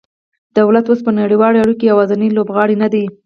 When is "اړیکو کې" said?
1.63-1.89